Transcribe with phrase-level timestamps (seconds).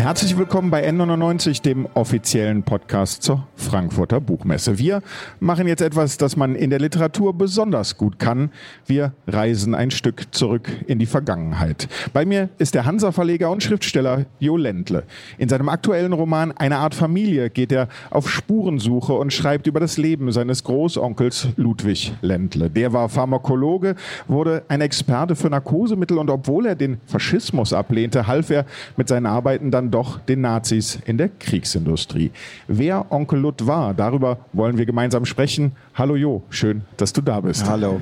[0.00, 4.78] Herzlich willkommen bei N99, dem offiziellen Podcast zur Frankfurter Buchmesse.
[4.78, 5.02] Wir
[5.40, 8.50] machen jetzt etwas, das man in der Literatur besonders gut kann.
[8.86, 11.86] Wir reisen ein Stück zurück in die Vergangenheit.
[12.14, 15.04] Bei mir ist der Hansa-Verleger und Schriftsteller Jo Ländle.
[15.36, 19.98] In seinem aktuellen Roman Eine Art Familie geht er auf Spurensuche und schreibt über das
[19.98, 22.70] Leben seines Großonkels Ludwig Ländle.
[22.70, 23.96] Der war Pharmakologe,
[24.28, 28.64] wurde ein Experte für Narkosemittel und obwohl er den Faschismus ablehnte, half er
[28.96, 32.30] mit seinen Arbeiten dann doch den Nazis in der Kriegsindustrie.
[32.68, 35.72] Wer Onkel Lud war, darüber wollen wir gemeinsam sprechen.
[35.94, 37.68] Hallo Jo, schön, dass du da bist.
[37.68, 38.00] Hallo.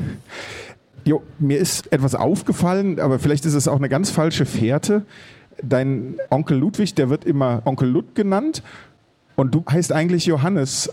[1.05, 5.03] Jo, mir ist etwas aufgefallen, aber vielleicht ist es auch eine ganz falsche Fährte.
[5.63, 8.63] Dein Onkel Ludwig, der wird immer Onkel Lud genannt
[9.37, 10.93] und du heißt eigentlich Johannes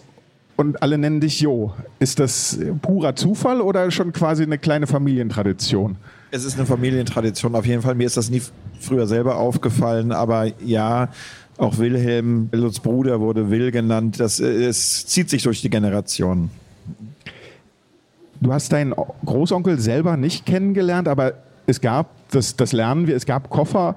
[0.57, 1.73] und alle nennen dich Jo.
[1.99, 5.97] Ist das purer Zufall oder schon quasi eine kleine Familientradition?
[6.31, 7.95] Es ist eine Familientradition auf jeden Fall.
[7.95, 8.41] Mir ist das nie
[8.79, 11.09] früher selber aufgefallen, aber ja,
[11.57, 14.19] auch Wilhelm, Lutz Bruder wurde Will genannt.
[14.19, 16.51] Das, es zieht sich durch die Generationen.
[18.41, 18.93] Du hast deinen
[19.25, 21.35] Großonkel selber nicht kennengelernt, aber
[21.67, 23.95] es gab, das, das lernen wir, es gab Koffer,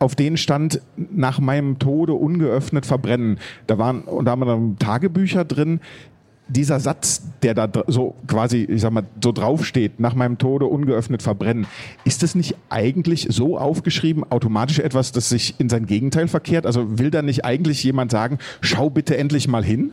[0.00, 3.38] auf denen stand nach meinem Tode ungeöffnet verbrennen.
[3.66, 5.80] Da waren unter anderem Tagebücher drin.
[6.48, 11.22] Dieser Satz, der da so quasi, ich sag mal, so draufsteht, nach meinem Tode ungeöffnet
[11.22, 11.66] verbrennen,
[12.04, 16.66] ist das nicht eigentlich so aufgeschrieben, automatisch etwas, das sich in sein Gegenteil verkehrt?
[16.66, 19.92] Also will da nicht eigentlich jemand sagen, schau bitte endlich mal hin?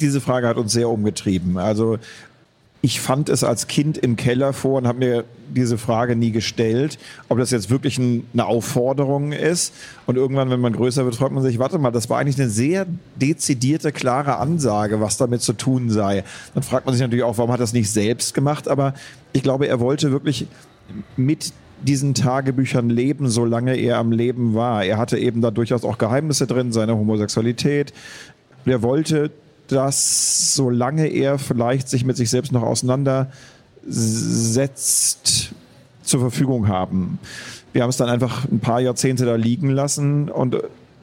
[0.00, 1.56] Diese Frage hat uns sehr umgetrieben.
[1.56, 1.98] Also
[2.86, 7.00] ich fand es als Kind im Keller vor und habe mir diese Frage nie gestellt,
[7.28, 9.74] ob das jetzt wirklich ein, eine Aufforderung ist.
[10.06, 12.48] Und irgendwann, wenn man größer wird, fragt man sich, warte mal, das war eigentlich eine
[12.48, 16.22] sehr dezidierte, klare Ansage, was damit zu tun sei.
[16.54, 18.68] Dann fragt man sich natürlich auch, warum hat er das nicht selbst gemacht?
[18.68, 18.94] Aber
[19.32, 20.46] ich glaube, er wollte wirklich
[21.16, 24.84] mit diesen Tagebüchern leben, solange er am Leben war.
[24.84, 27.92] Er hatte eben da durchaus auch Geheimnisse drin, seine Homosexualität.
[28.64, 29.32] Er wollte
[29.68, 35.52] dass solange er vielleicht sich mit sich selbst noch auseinandersetzt,
[36.02, 37.18] zur Verfügung haben.
[37.72, 40.56] Wir haben es dann einfach ein paar Jahrzehnte da liegen lassen und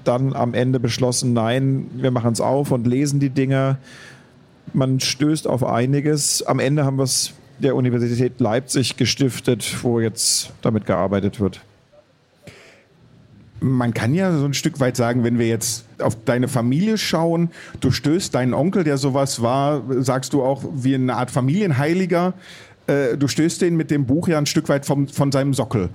[0.06, 3.78] dann am Ende beschlossen, nein, wir machen es auf und lesen die Dinge.
[4.74, 6.44] Man stößt auf einiges.
[6.44, 11.62] Am Ende haben wir es der Universität Leipzig gestiftet, wo jetzt damit gearbeitet wird
[13.64, 17.50] man kann ja so ein Stück weit sagen, wenn wir jetzt auf deine Familie schauen,
[17.80, 22.34] du stößt deinen Onkel, der sowas war, sagst du auch wie eine Art Familienheiliger,
[22.88, 25.90] äh, du stößt den mit dem Buch ja ein Stück weit vom, von seinem Sockel.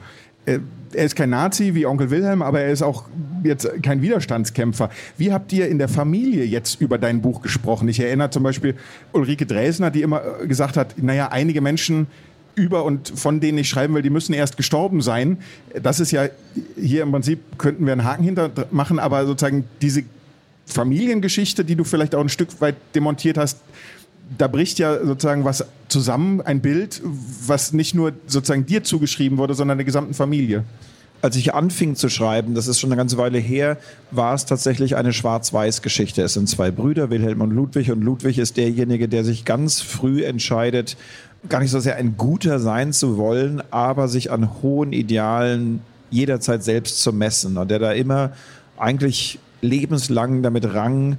[0.47, 0.61] Äh,
[0.95, 3.05] er ist kein Nazi wie Onkel Wilhelm, aber er ist auch
[3.45, 4.89] jetzt kein Widerstandskämpfer.
[5.19, 7.89] Wie habt ihr in der Familie jetzt über dein Buch gesprochen?
[7.89, 8.75] Ich erinnere zum Beispiel
[9.12, 12.06] Ulrike Dresner, die immer gesagt hat, naja, einige Menschen
[12.58, 15.38] über und von denen ich schreiben will, die müssen erst gestorben sein.
[15.82, 16.28] Das ist ja
[16.78, 20.02] hier im Prinzip, könnten wir einen Haken hinter machen, aber sozusagen diese
[20.66, 23.58] Familiengeschichte, die du vielleicht auch ein Stück weit demontiert hast,
[24.36, 29.54] da bricht ja sozusagen was zusammen, ein Bild, was nicht nur sozusagen dir zugeschrieben wurde,
[29.54, 30.64] sondern der gesamten Familie
[31.20, 33.76] als ich anfing zu schreiben, das ist schon eine ganze Weile her,
[34.10, 36.22] war es tatsächlich eine Schwarz-Weiß-Geschichte.
[36.22, 40.25] Es sind zwei Brüder, Wilhelm und Ludwig, und Ludwig ist derjenige, der sich ganz früh
[40.25, 40.96] entscheidet,
[41.49, 46.65] gar nicht so sehr ein Guter sein zu wollen, aber sich an hohen Idealen jederzeit
[46.65, 48.32] selbst zu messen und der da immer
[48.76, 51.19] eigentlich lebenslang damit rang,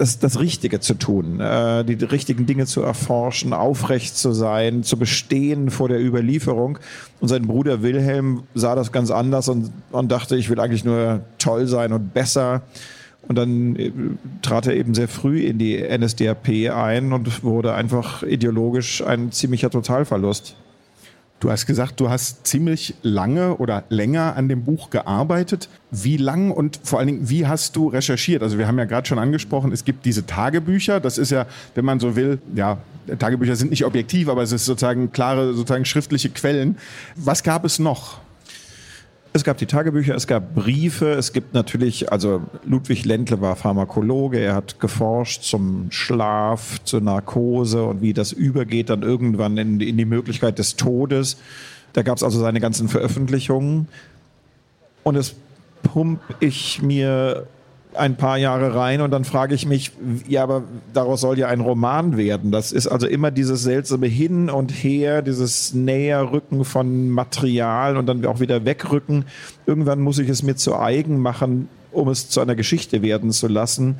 [0.00, 4.96] das, das Richtige zu tun, äh, die richtigen Dinge zu erforschen, aufrecht zu sein, zu
[4.96, 6.78] bestehen vor der Überlieferung.
[7.20, 11.20] Und sein Bruder Wilhelm sah das ganz anders und, und dachte, ich will eigentlich nur
[11.36, 12.62] toll sein und besser.
[13.30, 13.92] Und dann äh,
[14.42, 19.70] trat er eben sehr früh in die NSDAP ein und wurde einfach ideologisch ein ziemlicher
[19.70, 20.56] Totalverlust.
[21.38, 25.68] Du hast gesagt, du hast ziemlich lange oder länger an dem Buch gearbeitet.
[25.92, 28.42] Wie lang und vor allen Dingen, wie hast du recherchiert?
[28.42, 30.98] Also wir haben ja gerade schon angesprochen, es gibt diese Tagebücher.
[30.98, 32.78] Das ist ja, wenn man so will, ja,
[33.20, 36.78] Tagebücher sind nicht objektiv, aber es ist sozusagen klare, sozusagen schriftliche Quellen.
[37.14, 38.18] Was gab es noch?
[39.32, 44.40] Es gab die Tagebücher, es gab Briefe, es gibt natürlich, also Ludwig Ländle war Pharmakologe,
[44.40, 49.96] er hat geforscht zum Schlaf, zur Narkose und wie das übergeht dann irgendwann in, in
[49.96, 51.36] die Möglichkeit des Todes.
[51.92, 53.86] Da gab es also seine ganzen Veröffentlichungen.
[55.04, 55.36] Und das
[55.84, 57.46] pump ich mir
[57.94, 59.92] ein paar Jahre rein und dann frage ich mich,
[60.28, 62.52] ja, aber daraus soll ja ein Roman werden.
[62.52, 68.24] Das ist also immer dieses seltsame Hin und Her, dieses Näherrücken von Material und dann
[68.26, 69.24] auch wieder wegrücken.
[69.66, 73.48] Irgendwann muss ich es mir zu eigen machen, um es zu einer Geschichte werden zu
[73.48, 73.98] lassen.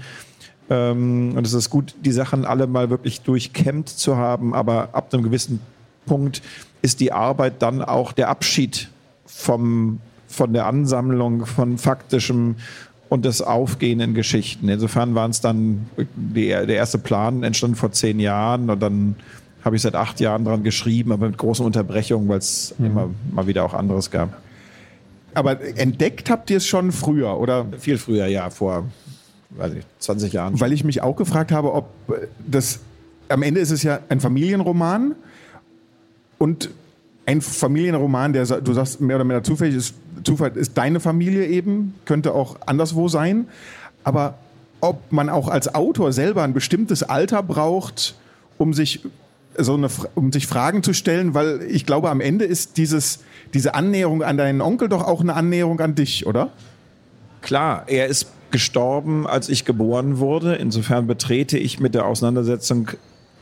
[0.69, 5.13] Ähm, und es ist gut, die Sachen alle mal wirklich durchkämmt zu haben, aber ab
[5.13, 5.61] einem gewissen
[6.07, 6.43] Punkt
[6.83, 8.89] ist die Arbeit dann auch der Abschied
[9.27, 12.57] vom, von der Ansammlung von faktischem
[13.11, 14.69] und das Aufgehen in Geschichten.
[14.69, 19.17] Insofern waren es dann, die, der erste Plan entstand vor zehn Jahren und dann
[19.65, 22.87] habe ich seit acht Jahren dran geschrieben, aber mit großen Unterbrechungen, weil es mhm.
[22.87, 24.41] immer mal wieder auch anderes gab.
[25.35, 27.67] Aber entdeckt habt ihr es schon früher, oder?
[27.79, 28.85] Viel früher, ja, vor
[29.51, 30.61] weiß ich, 20 Jahren.
[30.61, 31.89] Weil ich mich auch gefragt habe, ob
[32.47, 32.79] das,
[33.29, 35.17] am Ende ist es ja ein Familienroman
[36.39, 36.71] und
[37.31, 39.95] ein Familienroman, der du sagst mehr oder weniger zufällig ist,
[40.25, 43.47] Zufall ist deine Familie eben, könnte auch anderswo sein.
[44.05, 44.35] Aber
[44.81, 48.17] ob man auch als Autor selber ein bestimmtes Alter braucht,
[48.59, 49.01] um sich
[49.57, 53.21] so eine, um sich Fragen zu stellen, weil ich glaube, am Ende ist dieses,
[53.55, 56.51] diese Annäherung an deinen Onkel doch auch eine Annäherung an dich, oder?
[57.43, 60.57] Klar, er ist gestorben, als ich geboren wurde.
[60.57, 62.91] Insofern betrete ich mit der Auseinandersetzung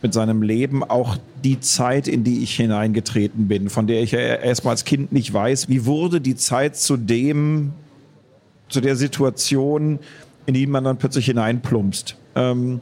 [0.03, 4.21] mit seinem Leben auch die Zeit, in die ich hineingetreten bin, von der ich ja
[4.21, 7.73] erstmal als Kind nicht weiß, wie wurde die Zeit zu dem,
[8.69, 9.99] zu der Situation,
[10.47, 12.17] in die man dann plötzlich hineinplumpst.
[12.35, 12.81] Ähm,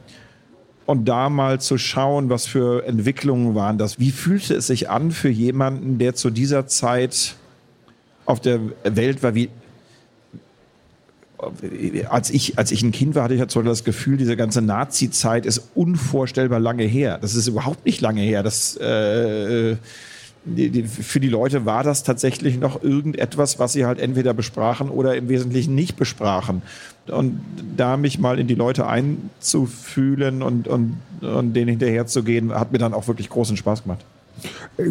[0.85, 3.99] und da mal zu schauen, was für Entwicklungen waren das.
[3.99, 7.35] Wie fühlte es sich an für jemanden, der zu dieser Zeit
[8.25, 9.35] auf der Welt war?
[9.35, 9.49] Wie,
[12.09, 14.61] als ich, als ich ein Kind war, hatte ich halt so das Gefühl, diese ganze
[14.61, 17.19] Nazi-Zeit ist unvorstellbar lange her.
[17.21, 18.41] Das ist überhaupt nicht lange her.
[18.41, 19.75] Das, äh,
[20.45, 24.89] die, die, für die Leute war das tatsächlich noch irgendetwas, was sie halt entweder besprachen
[24.89, 26.63] oder im Wesentlichen nicht besprachen.
[27.07, 27.39] Und
[27.75, 32.93] da mich mal in die Leute einzufühlen und, und, und denen hinterherzugehen, hat mir dann
[32.93, 34.03] auch wirklich großen Spaß gemacht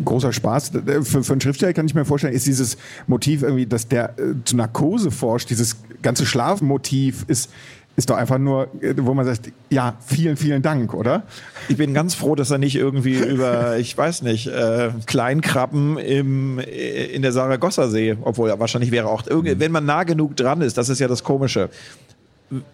[0.04, 0.72] großer Spaß.
[1.02, 2.76] Für, für einen Schriftsteller kann ich mir vorstellen, ist dieses
[3.06, 7.50] Motiv irgendwie, dass der äh, zu Narkose forscht, dieses ganze Schlafmotiv ist,
[7.96, 11.22] ist doch einfach nur, äh, wo man sagt, ja, vielen, vielen Dank, oder?
[11.68, 16.58] Ich bin ganz froh, dass er nicht irgendwie über, ich weiß nicht, äh, Kleinkrabben im,
[16.58, 20.76] äh, in der Saragossa-See, obwohl er wahrscheinlich wäre auch, wenn man nah genug dran ist,
[20.76, 21.70] das ist ja das Komische,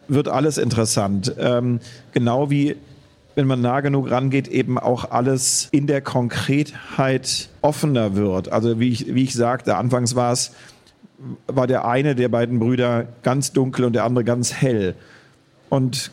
[0.09, 1.35] wird alles interessant.
[1.39, 1.81] Ähm,
[2.13, 2.77] genau wie
[3.35, 8.51] wenn man nah genug rangeht, eben auch alles in der Konkretheit offener wird.
[8.51, 10.53] Also wie ich, wie ich sagte, anfangs war es,
[11.47, 14.95] war der eine der beiden Brüder ganz dunkel und der andere ganz hell.
[15.69, 16.11] Und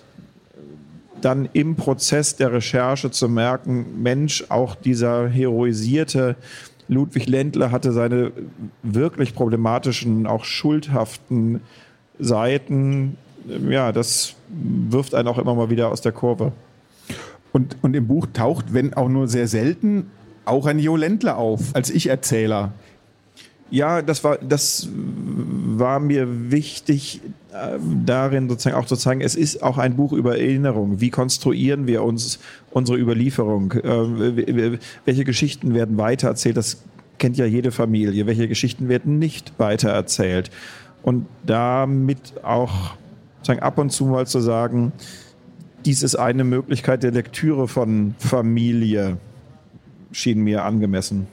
[1.22, 6.36] dann im Prozess der Recherche zu merken, Mensch, auch dieser heroisierte
[6.88, 8.32] Ludwig Ländler hatte seine
[8.84, 11.62] wirklich problematischen, auch schuldhaften
[12.18, 13.18] Seiten.
[13.70, 16.52] Ja, das wirft einen auch immer mal wieder aus der Kurve.
[17.52, 20.12] Und, und im Buch taucht, wenn auch nur sehr selten,
[20.46, 22.74] auch ein Jo Ländler auf, als Ich-Erzähler.
[23.72, 27.22] Ja, das war, das war mir wichtig,
[27.54, 31.02] äh, darin sozusagen auch zu zeigen, es ist auch ein Buch über Erinnerung.
[31.02, 32.40] Wie konstruieren wir uns
[32.72, 33.74] unsere Überlieferung?
[33.74, 36.58] Äh, welche Geschichten werden weitererzählt?
[36.58, 36.84] Das
[37.20, 38.26] kennt ja jede Familie.
[38.26, 40.50] Welche Geschichten werden nicht weitererzählt?
[41.04, 42.96] Und damit auch
[43.38, 44.92] sozusagen ab und zu mal zu sagen,
[45.86, 49.18] dies ist eine Möglichkeit der Lektüre von Familie,
[50.12, 51.28] schien mir angemessen.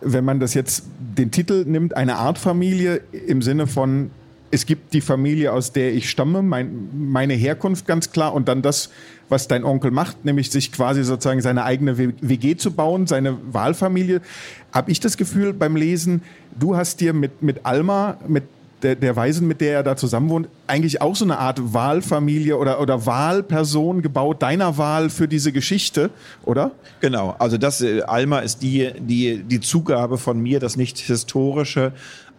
[0.00, 4.10] Wenn man das jetzt den Titel nimmt, eine Art Familie im Sinne von,
[4.50, 8.62] es gibt die Familie, aus der ich stamme, mein, meine Herkunft ganz klar und dann
[8.62, 8.90] das,
[9.28, 14.20] was dein Onkel macht, nämlich sich quasi sozusagen seine eigene WG zu bauen, seine Wahlfamilie,
[14.72, 16.22] habe ich das Gefühl beim Lesen,
[16.58, 18.44] du hast dir mit, mit Alma, mit
[18.84, 22.56] der, der Weisen, mit der er da zusammen wohnt, eigentlich auch so eine Art Wahlfamilie
[22.56, 26.10] oder, oder Wahlperson gebaut, deiner Wahl für diese Geschichte,
[26.44, 26.70] oder?
[27.00, 31.92] Genau, also das, äh, Alma ist die, die, die Zugabe von mir, das nicht historische,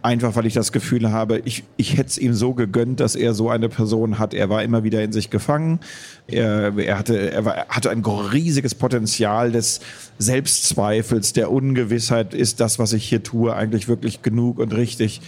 [0.05, 3.33] einfach weil ich das Gefühl habe, ich, ich hätte es ihm so gegönnt, dass er
[3.33, 4.35] so eine Person hat.
[4.35, 5.79] Er war immer wieder in sich gefangen.
[6.27, 9.81] Er, er, hatte, er war, hatte ein riesiges Potenzial des
[10.19, 12.35] Selbstzweifels, der Ungewissheit.
[12.35, 15.21] Ist das, was ich hier tue, eigentlich wirklich genug und richtig?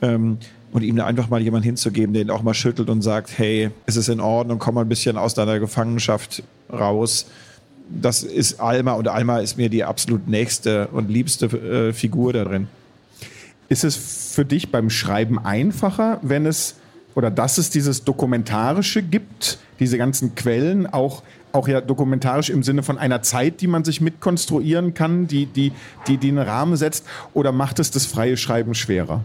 [0.00, 0.38] Ähm,
[0.72, 3.96] und ihm einfach mal jemand hinzugeben, der ihn auch mal schüttelt und sagt, hey, ist
[3.96, 7.26] es in Ordnung, komm mal ein bisschen aus deiner Gefangenschaft raus.
[7.88, 12.44] Das ist Alma und Alma ist mir die absolut nächste und liebste äh, Figur da
[12.44, 12.68] drin.
[13.68, 13.96] Ist es
[14.34, 16.76] für dich beim Schreiben einfacher, wenn es
[17.14, 21.22] oder dass es dieses Dokumentarische gibt, diese ganzen Quellen, auch,
[21.52, 25.72] auch ja dokumentarisch im Sinne von einer Zeit, die man sich mitkonstruieren kann, die, die,
[26.06, 29.24] die, die einen Rahmen setzt, oder macht es das freie Schreiben schwerer?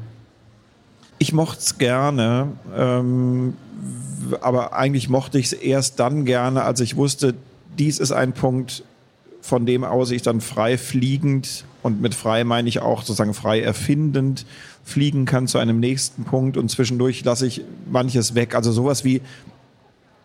[1.25, 3.55] Ich mochte es gerne, ähm,
[4.41, 7.34] aber eigentlich mochte ich es erst dann gerne, als ich wusste,
[7.79, 8.84] dies ist ein Punkt,
[9.41, 13.60] von dem aus ich dann frei fliegend und mit frei meine ich auch sozusagen frei
[13.60, 14.46] erfindend
[14.84, 18.53] fliegen kann zu einem nächsten Punkt und zwischendurch lasse ich manches weg.
[18.53, 19.24] Also sowas wie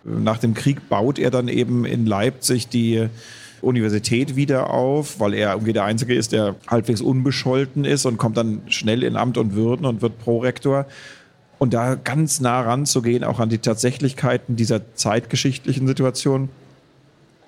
[0.04, 3.09] nach dem Krieg baut er dann eben in Leipzig die
[3.62, 8.37] Universität wieder auf, weil er irgendwie der Einzige ist, der halbwegs unbescholten ist und kommt
[8.37, 10.87] dann schnell in Amt und Würden und wird Prorektor.
[11.59, 16.49] Und da ganz nah ranzugehen, auch an die Tatsächlichkeiten dieser zeitgeschichtlichen Situation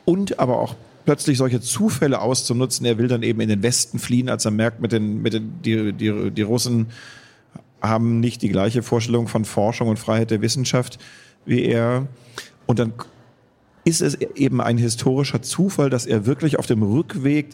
[0.05, 2.85] und aber auch plötzlich solche Zufälle auszunutzen.
[2.85, 5.63] Er will dann eben in den Westen fliehen, als er merkt, mit den, mit den,
[5.63, 6.89] die, die, die Russen
[7.81, 10.99] haben nicht die gleiche Vorstellung von Forschung und Freiheit der Wissenschaft
[11.45, 12.07] wie er.
[12.67, 12.93] Und dann
[13.85, 17.51] ist es eben ein historischer Zufall, dass er wirklich auf dem Rückweg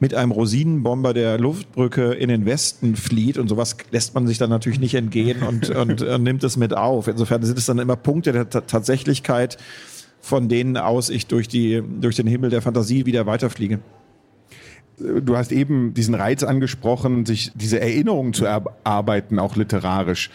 [0.00, 4.48] mit einem Rosinenbomber der Luftbrücke in den Westen flieht und sowas lässt man sich dann
[4.48, 7.06] natürlich nicht entgehen und, und, und nimmt es mit auf.
[7.06, 9.58] Insofern sind es dann immer Punkte der T Tatsächlichkeit,
[10.20, 13.80] von denen aus ich durch, die, durch den Himmel der Fantasie wieder weiterfliege.
[14.98, 20.30] Du hast eben diesen Reiz angesprochen, sich diese Erinnerungen zu erarbeiten, auch literarisch.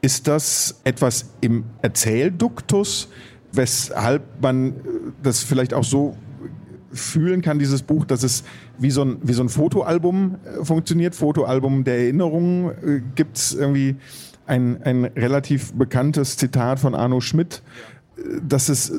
[0.00, 3.08] Ist das etwas im Erzählduktus,
[3.52, 4.74] weshalb man
[5.22, 6.16] das vielleicht auch so
[6.92, 8.44] fühlen kann, dieses Buch, dass es
[8.78, 12.70] wie so ein, wie so ein Fotoalbum äh, funktioniert, Fotoalbum der Erinnerungen.
[12.70, 13.96] Äh, Gibt es irgendwie
[14.46, 17.62] ein, ein relativ bekanntes Zitat von Arno Schmidt,
[18.16, 18.92] äh, dass es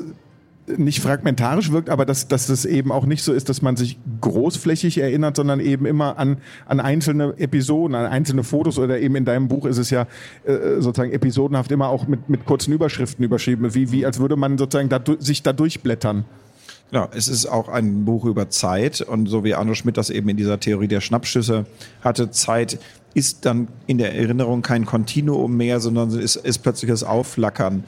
[0.78, 3.98] nicht fragmentarisch wirkt, aber dass, dass es eben auch nicht so ist, dass man sich
[4.20, 9.24] großflächig erinnert, sondern eben immer an, an einzelne Episoden, an einzelne Fotos oder eben in
[9.24, 10.06] deinem Buch ist es ja
[10.44, 14.58] äh, sozusagen episodenhaft immer auch mit, mit kurzen Überschriften überschrieben, wie, wie als würde man
[14.58, 16.24] sozusagen da, sich da durchblättern.
[16.90, 20.28] Genau, es ist auch ein Buch über Zeit und so wie Arno Schmidt das eben
[20.28, 21.64] in dieser Theorie der Schnappschüsse
[22.02, 22.78] hatte, Zeit
[23.14, 27.84] ist dann in der Erinnerung kein Kontinuum mehr, sondern ist, ist plötzlich das Aufflackern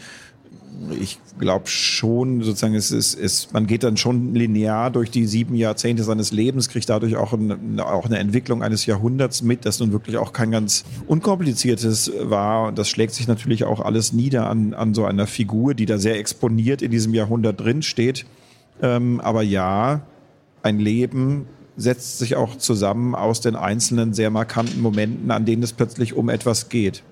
[0.93, 5.55] ich glaube schon, sozusagen, es ist, es, man geht dann schon linear durch die sieben
[5.55, 9.93] Jahrzehnte seines Lebens, kriegt dadurch auch, ein, auch eine Entwicklung eines Jahrhunderts mit, das nun
[9.93, 12.69] wirklich auch kein ganz unkompliziertes war.
[12.69, 15.99] Und das schlägt sich natürlich auch alles nieder an, an so einer Figur, die da
[15.99, 18.27] sehr exponiert in diesem Jahrhundert drin steht.
[18.83, 20.03] Ähm, aber ja,
[20.63, 25.73] ein Leben setzt sich auch zusammen aus den einzelnen sehr markanten Momenten, an denen es
[25.73, 27.03] plötzlich um etwas geht.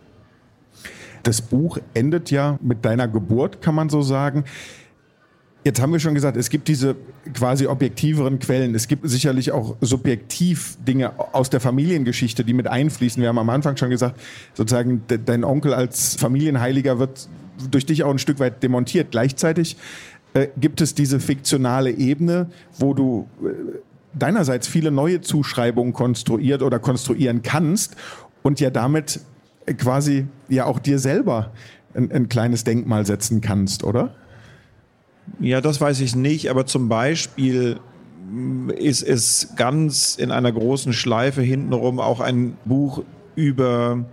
[1.23, 4.45] Das Buch endet ja mit deiner Geburt, kann man so sagen.
[5.65, 6.97] Jetzt haben wir schon gesagt, es gibt diese
[7.35, 8.75] quasi objektiveren Quellen.
[8.75, 13.23] Es gibt sicherlich auch subjektiv Dinge aus der Familiengeschichte, die mit einfließen.
[13.23, 14.21] Wir haben am Anfang schon gesagt,
[14.55, 17.29] sozusagen dein Onkel als Familienheiliger wird
[17.71, 19.13] durch dich auch ein Stück weit demontiert.
[19.13, 19.77] Gleichzeitig
[20.35, 23.79] äh, gibt es diese fiktionale Ebene, wo du äh,
[24.15, 27.97] deinerseits viele neue Zuschreibungen konstruiert oder konstruieren kannst
[28.43, 29.21] und ja damit
[29.79, 31.53] quasi ja auch dir selber
[31.95, 34.15] ein, ein kleines Denkmal setzen kannst, oder?
[35.41, 37.79] Ja, das weiß ich nicht, aber zum Beispiel
[38.77, 43.03] ist es ganz in einer großen Schleife hintenrum auch ein Buch
[43.35, 44.05] über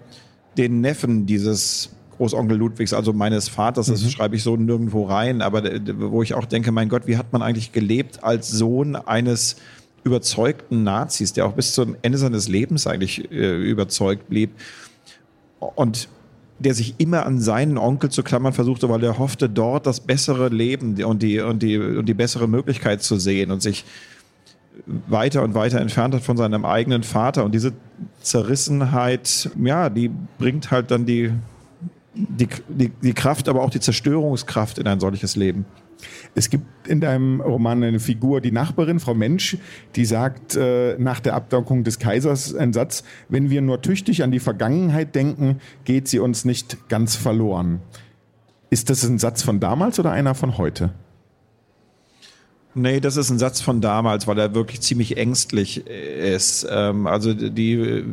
[0.57, 4.09] den Neffen dieses Großonkel Ludwigs, also meines Vaters, das mhm.
[4.09, 5.63] schreibe ich so nirgendwo rein, aber
[5.97, 9.55] wo ich auch denke, mein Gott, wie hat man eigentlich gelebt als Sohn eines
[10.03, 14.51] überzeugten Nazis, der auch bis zum Ende seines Lebens eigentlich äh, überzeugt blieb
[15.59, 16.09] und
[16.59, 20.49] der sich immer an seinen Onkel zu klammern versuchte, weil er hoffte, dort das bessere
[20.49, 23.85] Leben und die, und die, und die bessere Möglichkeit zu sehen und sich
[24.85, 27.45] weiter und weiter entfernt hat von seinem eigenen Vater.
[27.45, 27.73] Und diese
[28.21, 31.31] Zerrissenheit, ja, die bringt halt dann die,
[32.13, 35.65] die, die, die Kraft, aber auch die Zerstörungskraft in ein solches Leben.
[36.35, 39.57] Es gibt in deinem Roman eine Figur, die Nachbarin, Frau Mensch,
[39.95, 44.31] die sagt äh, nach der Abdankung des Kaisers einen Satz, wenn wir nur tüchtig an
[44.31, 47.81] die Vergangenheit denken, geht sie uns nicht ganz verloren.
[48.69, 50.93] Ist das ein Satz von damals oder einer von heute?
[52.75, 56.67] Nee, das ist ein Satz von damals, weil er wirklich ziemlich ängstlich ist.
[56.69, 58.03] Ähm, also die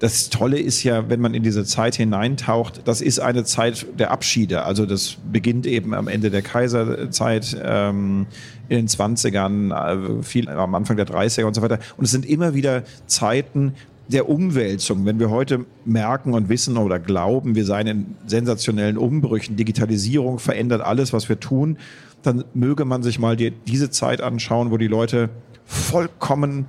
[0.00, 4.10] das Tolle ist ja, wenn man in diese Zeit hineintaucht, das ist eine Zeit der
[4.10, 4.64] Abschiede.
[4.64, 8.26] Also das beginnt eben am Ende der Kaiserzeit, ähm,
[8.68, 11.78] in den 20ern, äh, viel am Anfang der 30er und so weiter.
[11.96, 13.74] Und es sind immer wieder Zeiten
[14.08, 15.06] der Umwälzung.
[15.06, 20.82] Wenn wir heute merken und wissen oder glauben, wir seien in sensationellen Umbrüchen, Digitalisierung verändert
[20.82, 21.78] alles, was wir tun,
[22.22, 25.30] dann möge man sich mal die, diese Zeit anschauen, wo die Leute
[25.64, 26.66] vollkommen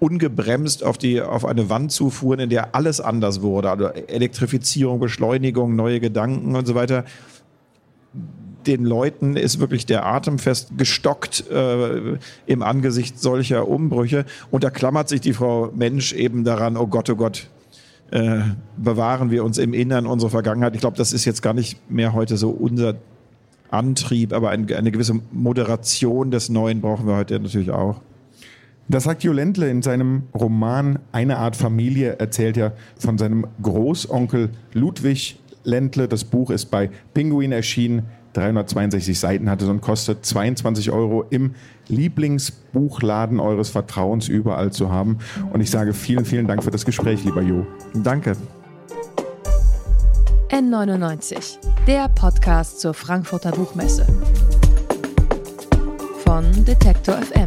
[0.00, 3.70] ungebremst auf, die, auf eine Wand zufuhren, in der alles anders wurde.
[3.70, 7.04] Also Elektrifizierung, Beschleunigung, neue Gedanken und so weiter.
[8.66, 14.24] Den Leuten ist wirklich der Atem fest gestockt äh, im Angesicht solcher Umbrüche.
[14.50, 17.48] Und da klammert sich die Frau Mensch eben daran, oh Gott, oh Gott,
[18.10, 18.40] äh,
[18.76, 20.74] bewahren wir uns im Innern unsere Vergangenheit.
[20.74, 22.96] Ich glaube, das ist jetzt gar nicht mehr heute so unser
[23.70, 28.00] Antrieb, aber ein, eine gewisse Moderation des Neuen brauchen wir heute natürlich auch.
[28.90, 34.50] Das sagt Jo Ländle in seinem Roman Eine Art Familie, erzählt er von seinem Großonkel
[34.72, 36.08] Ludwig Ländle.
[36.08, 38.06] Das Buch ist bei Pinguin erschienen.
[38.32, 41.54] 362 Seiten hatte und kostet 22 Euro im
[41.86, 45.18] Lieblingsbuchladen eures Vertrauens überall zu haben.
[45.52, 47.64] Und ich sage vielen, vielen Dank für das Gespräch, lieber Jo.
[47.94, 48.36] Danke.
[50.48, 54.04] N99, der Podcast zur Frankfurter Buchmesse.
[56.24, 57.46] Von Detektor FM,